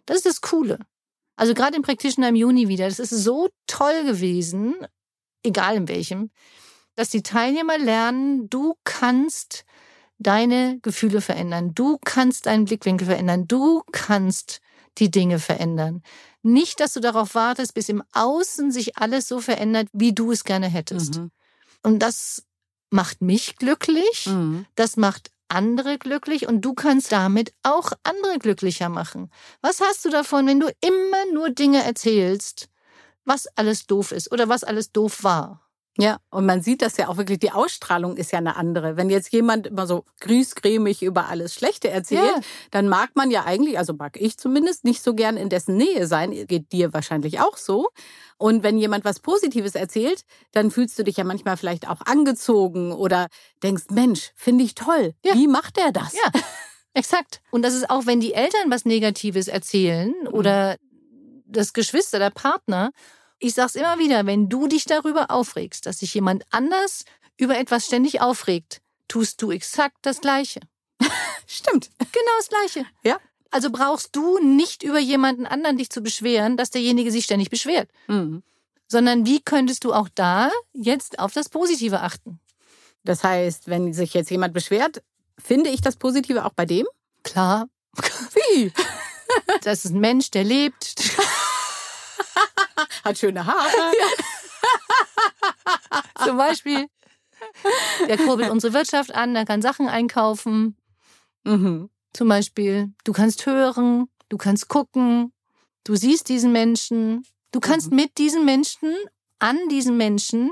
Das 0.05 0.17
ist 0.17 0.25
das 0.25 0.41
Coole. 0.41 0.79
Also 1.39 1.53
gerade 1.53 1.77
im 1.77 1.83
Practitioner 1.83 2.27
im 2.27 2.35
Juni 2.35 2.67
wieder, 2.67 2.89
das 2.89 2.99
ist 2.99 3.11
so 3.11 3.47
toll 3.65 4.03
gewesen, 4.03 4.75
egal 5.41 5.77
in 5.77 5.87
welchem, 5.87 6.31
dass 6.95 7.11
die 7.11 7.23
Teilnehmer 7.23 7.77
lernen, 7.77 8.49
du 8.49 8.75
kannst 8.83 9.63
deine 10.17 10.79
Gefühle 10.81 11.21
verändern, 11.21 11.73
du 11.73 11.97
kannst 12.03 12.45
deinen 12.45 12.65
Blickwinkel 12.65 13.07
verändern, 13.07 13.47
du 13.47 13.83
kannst 13.93 14.59
die 14.97 15.11
Dinge 15.11 15.39
verändern. 15.39 16.03
Nicht, 16.41 16.81
dass 16.81 16.91
du 16.91 16.99
darauf 16.99 17.35
wartest, 17.35 17.73
bis 17.73 17.87
im 17.87 18.03
Außen 18.11 18.73
sich 18.73 18.97
alles 18.97 19.29
so 19.29 19.39
verändert, 19.39 19.87
wie 19.93 20.13
du 20.13 20.33
es 20.33 20.43
gerne 20.43 20.67
hättest. 20.67 21.19
Mhm. 21.19 21.31
Und 21.83 21.99
das 21.99 22.43
macht 22.89 23.21
mich 23.21 23.55
glücklich, 23.55 24.25
mhm. 24.25 24.65
das 24.75 24.97
macht 24.97 25.31
andere 25.49 25.97
glücklich 25.97 26.47
und 26.47 26.61
du 26.61 26.73
kannst 26.73 27.11
damit 27.11 27.53
auch 27.63 27.91
andere 28.03 28.39
glücklicher 28.39 28.89
machen. 28.89 29.31
Was 29.61 29.81
hast 29.81 30.05
du 30.05 30.09
davon, 30.09 30.47
wenn 30.47 30.59
du 30.59 30.67
immer 30.81 31.25
nur 31.33 31.49
Dinge 31.49 31.83
erzählst, 31.83 32.69
was 33.25 33.47
alles 33.57 33.87
doof 33.87 34.11
ist 34.11 34.31
oder 34.31 34.49
was 34.49 34.63
alles 34.63 34.91
doof 34.91 35.23
war? 35.23 35.68
Ja, 35.97 36.19
und 36.29 36.45
man 36.45 36.61
sieht 36.61 36.81
das 36.81 36.95
ja 36.95 37.09
auch 37.09 37.17
wirklich, 37.17 37.39
die 37.39 37.51
Ausstrahlung 37.51 38.15
ist 38.15 38.31
ja 38.31 38.37
eine 38.37 38.55
andere. 38.55 38.95
Wenn 38.95 39.09
jetzt 39.09 39.33
jemand 39.33 39.67
immer 39.67 39.85
so 39.85 40.05
grüßcremig 40.21 41.03
über 41.03 41.27
alles 41.27 41.53
Schlechte 41.53 41.89
erzählt, 41.89 42.35
ja. 42.35 42.41
dann 42.71 42.87
mag 42.87 43.09
man 43.15 43.31
ja 43.31 43.43
eigentlich, 43.43 43.77
also 43.77 43.93
mag 43.93 44.15
ich 44.19 44.37
zumindest, 44.37 44.85
nicht 44.85 45.03
so 45.03 45.13
gern 45.13 45.35
in 45.35 45.49
dessen 45.49 45.75
Nähe 45.75 46.07
sein. 46.07 46.31
Geht 46.47 46.71
dir 46.71 46.93
wahrscheinlich 46.93 47.41
auch 47.41 47.57
so. 47.57 47.89
Und 48.37 48.63
wenn 48.63 48.77
jemand 48.77 49.03
was 49.03 49.19
Positives 49.19 49.75
erzählt, 49.75 50.23
dann 50.53 50.71
fühlst 50.71 50.97
du 50.97 51.03
dich 51.03 51.17
ja 51.17 51.25
manchmal 51.25 51.57
vielleicht 51.57 51.89
auch 51.89 52.01
angezogen 52.05 52.93
oder 52.93 53.27
denkst, 53.61 53.85
Mensch, 53.89 54.31
finde 54.35 54.63
ich 54.63 54.75
toll. 54.75 55.13
Ja. 55.25 55.33
Wie 55.33 55.47
macht 55.47 55.75
der 55.75 55.91
das? 55.91 56.13
Ja, 56.13 56.31
exakt. 56.93 57.41
Und 57.51 57.63
das 57.63 57.73
ist 57.73 57.89
auch, 57.89 58.05
wenn 58.05 58.21
die 58.21 58.33
Eltern 58.33 58.71
was 58.71 58.85
Negatives 58.85 59.49
erzählen 59.49 60.13
mhm. 60.21 60.27
oder 60.29 60.77
das 61.45 61.73
Geschwister, 61.73 62.19
der 62.19 62.29
Partner 62.29 62.91
ich 63.39 63.53
sag's 63.53 63.75
immer 63.75 63.99
wieder, 63.99 64.25
wenn 64.25 64.49
du 64.49 64.67
dich 64.67 64.85
darüber 64.85 65.31
aufregst, 65.31 65.85
dass 65.85 65.99
sich 65.99 66.13
jemand 66.13 66.43
anders 66.51 67.05
über 67.37 67.57
etwas 67.57 67.85
ständig 67.85 68.21
aufregt, 68.21 68.81
tust 69.07 69.41
du 69.41 69.51
exakt 69.51 69.97
das 70.01 70.21
Gleiche. 70.21 70.59
Stimmt. 71.47 71.89
Genau 71.97 72.31
das 72.37 72.49
Gleiche. 72.49 72.85
Ja. 73.03 73.17
Also 73.51 73.71
brauchst 73.71 74.15
du 74.15 74.37
nicht 74.39 74.83
über 74.83 74.99
jemanden 74.99 75.47
anderen 75.47 75.77
dich 75.77 75.89
zu 75.89 76.01
beschweren, 76.01 76.57
dass 76.57 76.69
derjenige 76.69 77.11
sich 77.11 77.23
ständig 77.25 77.49
beschwert. 77.49 77.89
Mhm. 78.07 78.43
Sondern 78.87 79.25
wie 79.25 79.41
könntest 79.41 79.83
du 79.83 79.93
auch 79.93 80.09
da 80.13 80.51
jetzt 80.73 81.19
auf 81.19 81.33
das 81.33 81.49
Positive 81.49 82.01
achten? 82.01 82.39
Das 83.03 83.23
heißt, 83.23 83.67
wenn 83.67 83.93
sich 83.93 84.13
jetzt 84.13 84.29
jemand 84.29 84.53
beschwert, 84.53 85.01
finde 85.37 85.69
ich 85.69 85.81
das 85.81 85.95
Positive 85.95 86.45
auch 86.45 86.53
bei 86.53 86.65
dem? 86.65 86.85
Klar. 87.23 87.67
Wie? 88.33 88.71
Das 89.61 89.85
ist 89.85 89.91
ein 89.91 89.99
Mensch, 89.99 90.31
der 90.31 90.43
lebt. 90.43 90.95
Hat 93.03 93.17
schöne 93.17 93.45
Haare. 93.45 93.93
Ja. 96.17 96.25
Zum 96.25 96.37
Beispiel. 96.37 96.87
Der 98.07 98.17
kurbelt 98.17 98.49
unsere 98.49 98.73
Wirtschaft 98.73 99.13
an, 99.13 99.33
der 99.33 99.45
kann 99.45 99.61
Sachen 99.61 99.87
einkaufen. 99.87 100.75
Mhm. 101.43 101.89
Zum 102.13 102.27
Beispiel, 102.27 102.91
du 103.03 103.13
kannst 103.13 103.45
hören, 103.45 104.09
du 104.29 104.37
kannst 104.37 104.67
gucken, 104.67 105.31
du 105.83 105.95
siehst 105.95 106.29
diesen 106.29 106.51
Menschen, 106.51 107.25
du 107.51 107.59
kannst 107.59 107.91
mhm. 107.91 107.95
mit 107.95 108.17
diesen 108.17 108.45
Menschen, 108.45 108.93
an 109.39 109.57
diesen 109.69 109.97
Menschen 109.97 110.51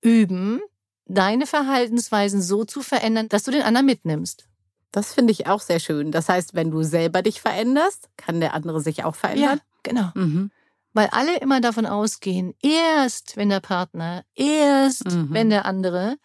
üben, 0.00 0.60
deine 1.06 1.46
Verhaltensweisen 1.46 2.40
so 2.40 2.64
zu 2.64 2.82
verändern, 2.82 3.28
dass 3.28 3.42
du 3.42 3.50
den 3.50 3.62
anderen 3.62 3.86
mitnimmst. 3.86 4.48
Das 4.90 5.14
finde 5.14 5.32
ich 5.32 5.46
auch 5.46 5.60
sehr 5.60 5.80
schön. 5.80 6.12
Das 6.12 6.28
heißt, 6.28 6.54
wenn 6.54 6.70
du 6.70 6.82
selber 6.82 7.22
dich 7.22 7.40
veränderst, 7.40 8.10
kann 8.16 8.40
der 8.40 8.54
andere 8.54 8.80
sich 8.80 9.04
auch 9.04 9.14
verändern. 9.14 9.58
Ja, 9.58 9.64
genau. 9.82 10.10
Mhm. 10.14 10.50
Weil 10.92 11.08
alle 11.08 11.38
immer 11.38 11.60
davon 11.60 11.86
ausgehen, 11.86 12.54
erst 12.62 13.36
wenn 13.36 13.48
der 13.48 13.60
Partner, 13.60 14.24
erst 14.34 15.06
mhm. 15.06 15.28
wenn 15.30 15.50
der 15.50 15.64
andere, 15.64 16.16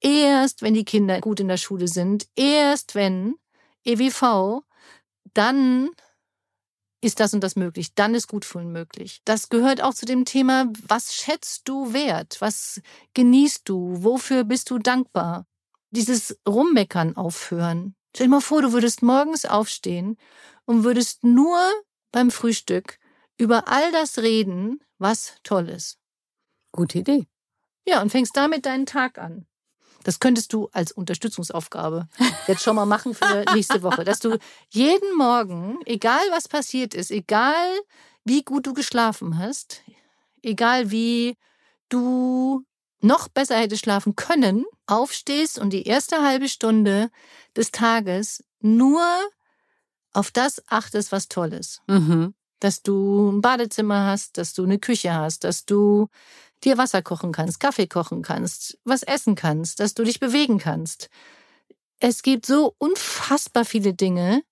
erst 0.00 0.62
wenn 0.62 0.74
die 0.74 0.84
Kinder 0.84 1.20
gut 1.20 1.40
in 1.40 1.48
der 1.48 1.56
Schule 1.56 1.88
sind, 1.88 2.26
erst 2.36 2.94
wenn 2.94 3.36
EWV, 3.84 4.62
dann 5.34 5.90
ist 7.00 7.20
das 7.20 7.34
und 7.34 7.42
das 7.42 7.56
möglich, 7.56 7.94
dann 7.94 8.14
ist 8.14 8.28
Gutfühlen 8.28 8.70
möglich. 8.70 9.20
Das 9.24 9.48
gehört 9.48 9.82
auch 9.82 9.92
zu 9.92 10.06
dem 10.06 10.24
Thema, 10.24 10.66
was 10.86 11.14
schätzt 11.14 11.68
du 11.68 11.92
wert? 11.92 12.36
Was 12.40 12.80
genießt 13.14 13.68
du? 13.68 14.04
Wofür 14.04 14.44
bist 14.44 14.70
du 14.70 14.78
dankbar? 14.78 15.46
Dieses 15.90 16.38
Rummeckern 16.48 17.16
aufhören. 17.16 17.96
Stell 18.14 18.26
dir 18.26 18.30
mal 18.30 18.40
vor, 18.40 18.62
du 18.62 18.72
würdest 18.72 19.02
morgens 19.02 19.44
aufstehen 19.44 20.16
und 20.64 20.84
würdest 20.84 21.24
nur 21.24 21.58
beim 22.12 22.30
Frühstück 22.30 22.98
über 23.38 23.68
all 23.68 23.92
das 23.92 24.18
reden, 24.18 24.80
was 24.98 25.34
toll 25.42 25.68
ist. 25.68 25.98
Gute 26.72 26.98
Idee. 26.98 27.26
Ja, 27.86 28.00
und 28.00 28.10
fängst 28.10 28.36
damit 28.36 28.66
deinen 28.66 28.86
Tag 28.86 29.18
an. 29.18 29.46
Das 30.04 30.20
könntest 30.20 30.52
du 30.52 30.68
als 30.72 30.92
Unterstützungsaufgabe 30.92 32.08
jetzt 32.48 32.62
schon 32.62 32.76
mal 32.76 32.86
machen 32.86 33.14
für 33.14 33.44
nächste 33.54 33.82
Woche, 33.82 34.04
dass 34.04 34.18
du 34.18 34.38
jeden 34.70 35.16
Morgen, 35.16 35.78
egal 35.84 36.22
was 36.30 36.48
passiert 36.48 36.94
ist, 36.94 37.10
egal 37.10 37.66
wie 38.24 38.42
gut 38.42 38.66
du 38.66 38.72
geschlafen 38.72 39.38
hast, 39.38 39.82
egal 40.42 40.90
wie 40.90 41.36
du 41.88 42.64
noch 43.00 43.28
besser 43.28 43.56
hättest 43.56 43.84
schlafen 43.84 44.16
können, 44.16 44.64
aufstehst 44.86 45.58
und 45.58 45.70
die 45.70 45.86
erste 45.86 46.22
halbe 46.22 46.48
Stunde 46.48 47.10
des 47.56 47.70
Tages 47.70 48.44
nur 48.60 49.04
auf 50.12 50.30
das 50.30 50.62
achtest, 50.68 51.10
was 51.10 51.28
toll 51.28 51.52
ist. 51.52 51.82
Mhm 51.86 52.34
dass 52.62 52.82
du 52.82 53.30
ein 53.30 53.40
Badezimmer 53.40 54.06
hast, 54.06 54.38
dass 54.38 54.54
du 54.54 54.62
eine 54.62 54.78
Küche 54.78 55.12
hast, 55.14 55.44
dass 55.44 55.64
du 55.64 56.08
dir 56.62 56.78
Wasser 56.78 57.02
kochen 57.02 57.32
kannst, 57.32 57.58
Kaffee 57.58 57.88
kochen 57.88 58.22
kannst, 58.22 58.78
was 58.84 59.02
essen 59.02 59.34
kannst, 59.34 59.80
dass 59.80 59.94
du 59.94 60.04
dich 60.04 60.20
bewegen 60.20 60.58
kannst. 60.58 61.10
Es 61.98 62.22
gibt 62.22 62.46
so 62.46 62.74
unfassbar 62.78 63.64
viele 63.64 63.94
Dinge, 63.94 64.42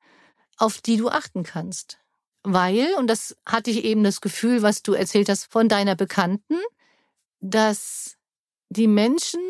auf 0.57 0.81
die 0.81 0.97
du 0.97 1.09
achten 1.09 1.45
kannst. 1.45 1.99
Weil, 2.43 2.95
und 2.99 3.07
das 3.07 3.37
hatte 3.47 3.71
ich 3.71 3.85
eben 3.85 4.03
das 4.03 4.21
Gefühl, 4.21 4.63
was 4.63 4.83
du 4.83 4.95
erzählt 4.95 5.29
hast 5.29 5.45
von 5.53 5.69
deiner 5.69 5.95
Bekannten, 5.95 6.57
dass 7.41 8.17
die 8.71 8.89
Menschen 8.89 9.41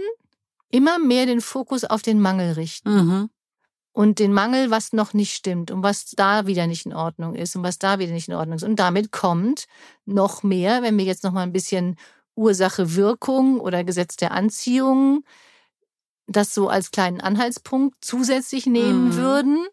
immer 0.70 0.98
mehr 0.98 1.26
den 1.26 1.40
Fokus 1.40 1.84
auf 1.84 2.02
den 2.02 2.20
Mangel 2.20 2.52
richten. 2.52 2.90
Mhm 2.90 3.30
und 3.92 4.18
den 4.18 4.32
Mangel, 4.32 4.70
was 4.70 4.92
noch 4.92 5.14
nicht 5.14 5.35
stimmt 5.35 5.70
und 5.70 5.82
was 5.82 6.11
da 6.11 6.47
wieder 6.47 6.66
nicht 6.66 6.87
in 6.87 6.94
Ordnung 6.94 7.35
ist 7.35 7.56
und 7.56 7.62
was 7.62 7.78
da 7.78 7.99
wieder 7.99 8.12
nicht 8.12 8.28
in 8.28 8.35
Ordnung 8.35 8.56
ist. 8.56 8.62
Und 8.62 8.76
damit 8.76 9.11
kommt 9.12 9.66
noch 10.06 10.42
mehr, 10.42 10.82
wenn 10.82 10.97
wir 10.97 11.04
jetzt 11.04 11.25
noch 11.25 11.32
mal 11.32 11.42
ein 11.42 11.52
bisschen 11.52 11.97
Ursache 12.37 12.94
Wirkung 12.94 13.61
oder 13.61 13.85
Gesetz 13.85 14.16
der 14.16 14.32
Anziehung 14.32 15.25
das 16.30 16.54
so 16.54 16.68
als 16.68 16.92
kleinen 16.92 17.20
Anhaltspunkt 17.20 17.97
zusätzlich 18.00 18.66
nehmen 18.66 19.09
mhm. 19.09 19.14
würden. 19.16 19.66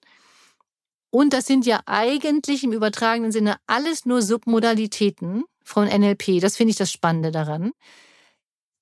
Und 1.12 1.34
das 1.34 1.46
sind 1.46 1.66
ja 1.66 1.82
eigentlich 1.86 2.64
im 2.64 2.74
übertragenen 2.74 3.32
Sinne 3.32 3.58
alles 3.68 4.06
nur 4.06 4.22
Submodalitäten 4.22 5.44
von 5.64 5.88
NLP. 5.88 6.42
Das 6.42 6.58
finde 6.58 6.72
ich 6.72 6.78
das 6.78 6.92
Spannende 6.92 7.32
daran 7.32 7.72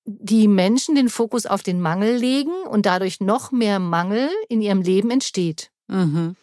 die 0.06 0.48
Menschen 0.48 0.96
den 0.96 1.10
Fokus 1.10 1.46
auf 1.46 1.64
den 1.64 1.82
Mangel 1.82 2.16
legen 2.16 2.54
und 2.70 2.86
dadurch 2.86 3.20
noch 3.20 3.52
mehr 3.52 3.80
Mangel 3.80 4.30
in 4.50 4.62
ihrem 4.62 4.82
Leben 4.82 5.10
entsteht. 5.10 5.72
Mhm. 5.88 6.36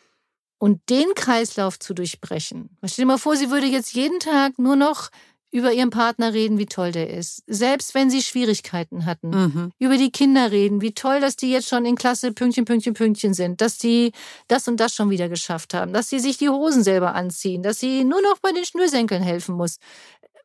Und 0.59 0.81
den 0.91 1.15
Kreislauf 1.15 1.79
zu 1.79 1.95
durchbrechen. 1.95 2.77
Stell 2.85 3.05
dir 3.05 3.07
mal 3.09 3.19
vor, 3.19 3.37
sie 3.37 3.51
würde 3.51 3.67
jetzt 3.67 3.95
jeden 3.95 4.21
Tag 4.21 4.59
nur 4.59 4.77
noch 4.77 5.11
über 5.53 5.73
ihren 5.73 5.91
Partner 5.91 6.33
reden, 6.33 6.59
wie 6.59 6.67
toll 6.67 6.93
der 6.93 7.11
ist. 7.11 7.43
Selbst 7.47 7.95
wenn 7.95 8.11
sie 8.11 8.23
Schwierigkeiten 8.23 9.05
hatten. 9.05 9.31
Mhm. 9.31 9.71
Über 9.79 9.99
die 9.99 10.11
Kinder 10.11 10.51
reden, 10.51 10.81
wie 10.81 10.93
toll, 10.93 11.21
dass 11.21 11.37
die 11.37 11.51
jetzt 11.51 11.69
schon 11.69 11.85
in 11.85 11.95
Klasse 11.95 12.33
Pünktchen, 12.33 12.65
Pünktchen, 12.65 12.95
Pünktchen 12.95 13.35
sind. 13.35 13.61
Dass 13.61 13.77
die 13.77 14.13
das 14.49 14.67
und 14.67 14.81
das 14.81 14.95
schon 14.95 15.11
wieder 15.11 15.29
geschafft 15.29 15.75
haben. 15.75 15.93
Dass 15.93 16.09
sie 16.09 16.21
sich 16.21 16.39
die 16.39 16.49
Hosen 16.49 16.83
selber 16.83 17.15
anziehen. 17.15 17.63
Dass 17.63 17.79
sie 17.79 18.03
nur 18.03 18.23
noch 18.23 18.39
bei 18.39 18.53
den 18.53 18.65
Schnürsenkeln 18.65 19.23
helfen 19.23 19.55
muss. 19.55 19.77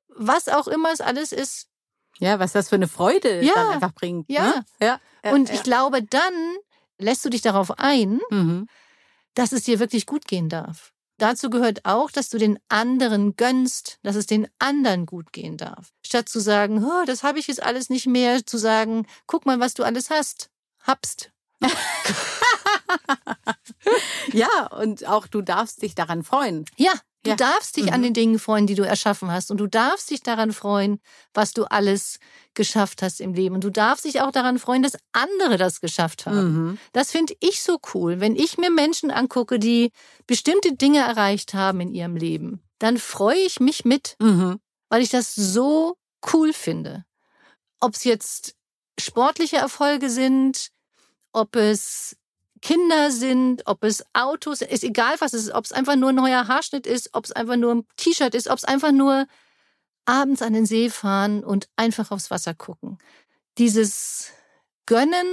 Was 0.09 0.49
auch 0.49 0.67
immer 0.67 0.91
es 0.91 0.99
alles 0.99 1.31
ist, 1.31 1.67
ja, 2.19 2.39
was 2.39 2.51
das 2.53 2.69
für 2.69 2.75
eine 2.75 2.87
Freude 2.87 3.43
ja, 3.43 3.53
dann 3.55 3.67
einfach 3.69 3.93
bringt. 3.93 4.29
Ja. 4.29 4.47
Ne? 4.47 4.65
ja. 4.81 4.99
Und 5.31 5.49
ich 5.49 5.63
glaube, 5.63 6.03
dann 6.03 6.33
lässt 6.97 7.23
du 7.23 7.29
dich 7.29 7.41
darauf 7.41 7.79
ein, 7.79 8.19
mhm. 8.29 8.67
dass 9.33 9.51
es 9.51 9.63
dir 9.63 9.79
wirklich 9.79 10.05
gut 10.05 10.27
gehen 10.27 10.49
darf. 10.49 10.93
Dazu 11.19 11.49
gehört 11.49 11.83
auch, 11.85 12.11
dass 12.11 12.29
du 12.29 12.37
den 12.37 12.59
anderen 12.69 13.35
gönnst, 13.35 13.97
dass 14.03 14.15
es 14.15 14.27
den 14.27 14.47
anderen 14.59 15.07
gut 15.07 15.33
gehen 15.33 15.57
darf. 15.57 15.91
Statt 16.05 16.29
zu 16.29 16.39
sagen, 16.39 16.83
oh, 16.83 17.05
das 17.05 17.23
habe 17.23 17.39
ich 17.39 17.47
jetzt 17.47 17.63
alles 17.63 17.89
nicht 17.89 18.05
mehr, 18.05 18.45
zu 18.45 18.57
sagen, 18.57 19.07
guck 19.25 19.47
mal, 19.47 19.59
was 19.59 19.73
du 19.73 19.83
alles 19.83 20.11
hast. 20.11 20.51
Habst. 20.83 21.31
ja, 24.31 24.67
und 24.67 25.07
auch 25.07 25.25
du 25.25 25.41
darfst 25.41 25.81
dich 25.81 25.95
daran 25.95 26.23
freuen. 26.23 26.65
Ja, 26.75 26.93
Du 27.27 27.31
ja. 27.31 27.35
darfst 27.35 27.75
dich 27.75 27.87
mhm. 27.87 27.93
an 27.93 28.01
den 28.03 28.13
Dingen 28.13 28.39
freuen, 28.39 28.67
die 28.67 28.75
du 28.75 28.83
erschaffen 28.83 29.29
hast. 29.29 29.51
Und 29.51 29.57
du 29.57 29.67
darfst 29.67 30.09
dich 30.09 30.21
daran 30.21 30.53
freuen, 30.53 31.01
was 31.33 31.51
du 31.51 31.65
alles 31.65 32.19
geschafft 32.53 33.01
hast 33.01 33.19
im 33.19 33.33
Leben. 33.33 33.55
Und 33.55 33.65
du 33.65 33.69
darfst 33.69 34.05
dich 34.05 34.21
auch 34.21 34.31
daran 34.31 34.59
freuen, 34.59 34.81
dass 34.81 34.97
andere 35.11 35.57
das 35.57 35.81
geschafft 35.81 36.25
haben. 36.25 36.53
Mhm. 36.53 36.77
Das 36.93 37.11
finde 37.11 37.35
ich 37.41 37.61
so 37.61 37.79
cool. 37.93 38.21
Wenn 38.21 38.37
ich 38.37 38.57
mir 38.57 38.71
Menschen 38.71 39.11
angucke, 39.11 39.59
die 39.59 39.91
bestimmte 40.25 40.73
Dinge 40.75 40.99
erreicht 40.99 41.53
haben 41.53 41.81
in 41.81 41.93
ihrem 41.93 42.15
Leben, 42.15 42.61
dann 42.79 42.97
freue 42.97 43.39
ich 43.39 43.59
mich 43.59 43.83
mit, 43.83 44.15
mhm. 44.19 44.59
weil 44.89 45.01
ich 45.01 45.09
das 45.09 45.35
so 45.35 45.97
cool 46.33 46.53
finde. 46.53 47.03
Ob 47.79 47.93
es 47.93 48.05
jetzt 48.05 48.55
sportliche 48.99 49.57
Erfolge 49.57 50.09
sind, 50.09 50.69
ob 51.33 51.55
es 51.55 52.16
Kinder 52.61 53.11
sind, 53.11 53.63
ob 53.65 53.83
es 53.83 54.03
Autos, 54.13 54.61
ist 54.61 54.83
egal 54.83 55.15
was 55.19 55.33
es 55.33 55.45
ist, 55.45 55.53
ob 55.53 55.65
es 55.65 55.71
einfach 55.71 55.95
nur 55.95 56.09
ein 56.09 56.15
neuer 56.15 56.47
Haarschnitt 56.47 56.87
ist, 56.87 57.09
ob 57.13 57.25
es 57.25 57.31
einfach 57.31 57.55
nur 57.55 57.75
ein 57.75 57.87
T-Shirt 57.97 58.35
ist, 58.35 58.49
ob 58.49 58.57
es 58.57 58.63
einfach 58.63 58.91
nur 58.91 59.27
abends 60.05 60.41
an 60.41 60.53
den 60.53 60.65
See 60.65 60.89
fahren 60.89 61.43
und 61.43 61.67
einfach 61.75 62.11
aufs 62.11 62.31
Wasser 62.31 62.53
gucken. 62.53 62.97
Dieses 63.57 64.31
gönnen, 64.85 65.27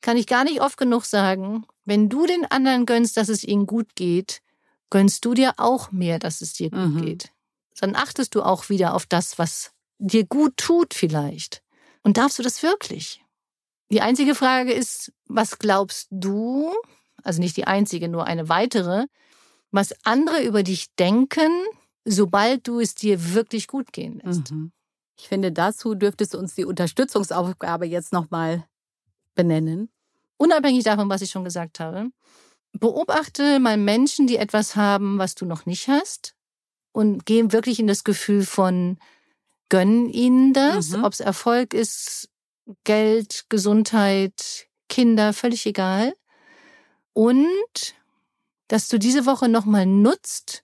kann 0.00 0.16
ich 0.16 0.26
gar 0.26 0.44
nicht 0.44 0.60
oft 0.60 0.76
genug 0.76 1.04
sagen, 1.04 1.66
wenn 1.84 2.08
du 2.08 2.26
den 2.26 2.44
anderen 2.46 2.86
gönnst, 2.86 3.16
dass 3.16 3.28
es 3.28 3.44
ihnen 3.44 3.66
gut 3.66 3.94
geht, 3.96 4.42
gönnst 4.90 5.24
du 5.24 5.34
dir 5.34 5.54
auch 5.58 5.92
mehr, 5.92 6.18
dass 6.18 6.40
es 6.40 6.52
dir 6.52 6.70
gut 6.70 6.94
mhm. 6.94 7.02
geht. 7.02 7.30
Dann 7.78 7.94
achtest 7.94 8.34
du 8.34 8.42
auch 8.42 8.68
wieder 8.68 8.94
auf 8.94 9.06
das, 9.06 9.38
was 9.38 9.72
dir 9.98 10.24
gut 10.24 10.56
tut 10.56 10.94
vielleicht. 10.94 11.62
Und 12.02 12.16
darfst 12.16 12.38
du 12.38 12.42
das 12.42 12.62
wirklich? 12.62 13.22
Die 13.90 14.00
einzige 14.00 14.34
Frage 14.34 14.72
ist, 14.72 15.12
was 15.26 15.58
glaubst 15.58 16.08
du, 16.10 16.72
also 17.22 17.40
nicht 17.40 17.56
die 17.56 17.66
einzige, 17.66 18.08
nur 18.08 18.24
eine 18.26 18.48
weitere, 18.48 19.06
was 19.72 19.94
andere 20.04 20.42
über 20.42 20.62
dich 20.62 20.94
denken, 20.96 21.50
sobald 22.04 22.66
du 22.66 22.80
es 22.80 22.94
dir 22.94 23.34
wirklich 23.34 23.66
gut 23.66 23.92
gehen 23.92 24.20
lässt. 24.24 24.52
Mhm. 24.52 24.72
Ich 25.18 25.28
finde, 25.28 25.52
dazu 25.52 25.94
dürftest 25.94 26.34
du 26.34 26.38
uns 26.38 26.54
die 26.54 26.64
Unterstützungsaufgabe 26.64 27.84
jetzt 27.86 28.12
nochmal 28.12 28.64
benennen. 29.34 29.90
Unabhängig 30.38 30.84
davon, 30.84 31.10
was 31.10 31.20
ich 31.20 31.30
schon 31.30 31.44
gesagt 31.44 31.80
habe. 31.80 32.08
Beobachte 32.72 33.58
mal 33.58 33.76
Menschen, 33.76 34.26
die 34.26 34.36
etwas 34.36 34.76
haben, 34.76 35.18
was 35.18 35.34
du 35.34 35.44
noch 35.44 35.66
nicht 35.66 35.88
hast 35.88 36.34
und 36.92 37.26
geh 37.26 37.52
wirklich 37.52 37.80
in 37.80 37.86
das 37.86 38.04
Gefühl 38.04 38.46
von 38.46 38.98
gönnen 39.68 40.08
ihnen 40.08 40.54
das, 40.54 40.90
mhm. 40.90 41.04
ob 41.04 41.12
es 41.12 41.20
Erfolg 41.20 41.74
ist, 41.74 42.29
Geld, 42.84 43.46
Gesundheit, 43.48 44.66
Kinder, 44.88 45.32
völlig 45.32 45.66
egal. 45.66 46.14
Und 47.12 47.94
dass 48.68 48.88
du 48.88 48.98
diese 48.98 49.26
Woche 49.26 49.48
nochmal 49.48 49.86
nutzt, 49.86 50.62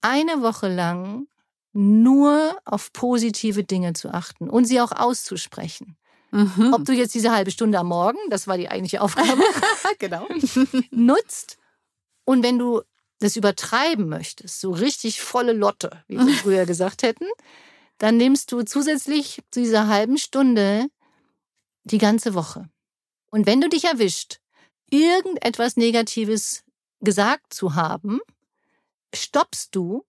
eine 0.00 0.42
Woche 0.42 0.68
lang 0.68 1.26
nur 1.72 2.58
auf 2.64 2.92
positive 2.92 3.64
Dinge 3.64 3.94
zu 3.94 4.12
achten 4.12 4.50
und 4.50 4.66
sie 4.66 4.80
auch 4.80 4.92
auszusprechen. 4.92 5.96
Mhm. 6.30 6.72
Ob 6.72 6.84
du 6.84 6.92
jetzt 6.92 7.14
diese 7.14 7.32
halbe 7.32 7.50
Stunde 7.50 7.78
am 7.78 7.88
Morgen, 7.88 8.18
das 8.30 8.46
war 8.46 8.58
die 8.58 8.68
eigentliche 8.68 9.00
Aufgabe, 9.00 9.42
genau. 9.98 10.26
nutzt 10.90 11.58
und 12.24 12.42
wenn 12.42 12.58
du 12.58 12.82
das 13.20 13.36
übertreiben 13.36 14.08
möchtest, 14.08 14.60
so 14.60 14.72
richtig 14.72 15.20
volle 15.20 15.52
Lotte, 15.52 16.02
wie 16.08 16.18
wir 16.18 16.34
früher 16.42 16.66
gesagt 16.66 17.02
hätten, 17.02 17.26
dann 17.98 18.16
nimmst 18.16 18.50
du 18.52 18.62
zusätzlich 18.62 19.42
zu 19.50 19.60
dieser 19.60 19.86
halben 19.88 20.18
Stunde 20.18 20.86
die 21.84 21.98
ganze 21.98 22.34
Woche. 22.34 22.68
Und 23.30 23.46
wenn 23.46 23.60
du 23.60 23.68
dich 23.68 23.84
erwischt, 23.84 24.38
irgendetwas 24.90 25.76
Negatives 25.76 26.64
gesagt 27.00 27.52
zu 27.52 27.74
haben, 27.74 28.20
stoppst 29.14 29.74
du. 29.74 30.04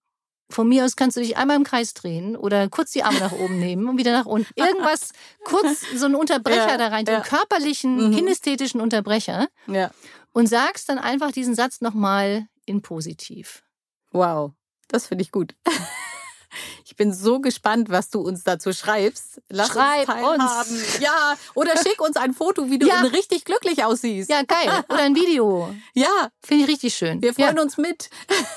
Von 0.50 0.70
mir 0.70 0.86
aus 0.86 0.96
kannst 0.96 1.18
du 1.18 1.22
dich 1.22 1.38
einmal 1.38 1.56
im 1.56 1.63
Kreis 1.63 1.94
drehen 1.96 2.36
oder 2.36 2.70
kurz 2.70 2.92
die 2.92 3.03
Arme 3.03 3.20
nach 3.20 3.32
oben 3.32 3.58
nehmen 3.60 3.88
und 3.88 3.98
wieder 3.98 4.12
nach 4.12 4.25
unten. 4.25 4.53
Irgendwas, 4.56 5.13
kurz 5.46 5.84
so 5.96 6.06
einen 6.06 6.15
Unterbrecher 6.15 6.68
ja, 6.68 6.77
da 6.77 6.89
rein, 6.89 7.06
ja. 7.06 7.22
körperlichen, 7.22 8.10
mhm. 8.10 8.15
kinästhetischen 8.15 8.80
Unterbrecher. 8.80 9.48
Ja. 9.68 9.89
Und 10.32 10.48
sagst 10.48 10.89
dann 10.89 11.00
einfach 11.00 11.32
diesen 11.32 11.56
Satz 11.56 11.82
nochmal 11.82 12.48
in 12.65 12.82
positiv. 12.82 13.63
Wow, 14.12 14.51
das 14.89 15.08
finde 15.08 15.24
ich 15.24 15.32
gut. 15.32 15.56
Ich 16.86 16.95
bin 16.95 17.13
so 17.13 17.39
gespannt, 17.39 17.89
was 17.89 18.10
du 18.10 18.22
uns 18.22 18.43
dazu 18.43 18.74
schreibst. 18.74 19.41
Lass 19.50 19.69
Schreib 19.69 20.10
uns. 20.10 20.69
Uns. 20.69 21.00
Ja, 21.00 21.36
oder 21.55 21.72
schick 21.77 22.01
uns 22.01 22.17
ein 22.17 22.33
Foto, 22.33 22.69
wie 22.69 22.79
du 22.79 22.88
ja. 22.88 23.01
richtig 23.01 23.45
glücklich 23.45 23.83
aussiehst. 23.83 24.29
Ja, 24.29 24.43
geil. 24.43 24.83
Oder 24.89 25.03
ein 25.03 25.15
Video. 25.15 25.74
Ja. 25.93 26.29
Finde 26.43 26.63
ich 26.63 26.69
richtig 26.69 26.95
schön. 26.95 27.22
Wir 27.22 27.33
freuen 27.33 27.57
ja. 27.57 27.62
uns 27.62 27.77
mit. 27.77 28.10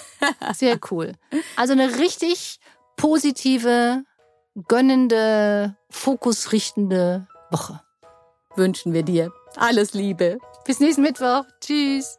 Sehr 0.55 0.79
cool. 0.91 1.13
Also 1.55 1.73
eine 1.73 1.99
richtig 1.99 2.59
positive, 2.97 4.05
gönnende, 4.69 5.77
fokusrichtende 5.91 7.27
Woche. 7.51 7.83
Wünschen 8.57 8.93
wir 8.93 9.03
dir. 9.03 9.33
Alles 9.57 9.93
Liebe. 9.93 10.39
Bis 10.65 10.81
nächsten 10.81 11.03
Mittwoch. 11.03 11.45
Tschüss. 11.61 12.19